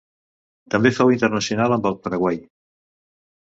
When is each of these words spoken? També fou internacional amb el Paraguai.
També 0.75 0.93
fou 1.01 1.11
internacional 1.17 1.77
amb 1.77 1.87
el 1.93 2.01
Paraguai. 2.07 2.43